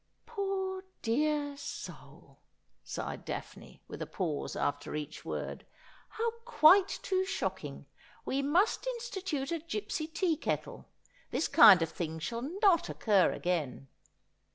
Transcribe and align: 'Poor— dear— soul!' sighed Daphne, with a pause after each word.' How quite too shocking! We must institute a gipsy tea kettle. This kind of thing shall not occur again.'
'Poor— 0.25 0.83
dear— 1.03 1.55
soul!' 1.57 2.39
sighed 2.83 3.23
Daphne, 3.23 3.83
with 3.87 4.01
a 4.01 4.07
pause 4.07 4.55
after 4.55 4.95
each 4.95 5.23
word.' 5.23 5.63
How 6.17 6.31
quite 6.43 6.87
too 6.87 7.23
shocking! 7.23 7.85
We 8.25 8.41
must 8.41 8.87
institute 8.87 9.51
a 9.51 9.59
gipsy 9.59 10.07
tea 10.07 10.37
kettle. 10.37 10.89
This 11.29 11.47
kind 11.47 11.83
of 11.83 11.89
thing 11.91 12.17
shall 12.17 12.41
not 12.63 12.89
occur 12.89 13.31
again.' 13.31 13.89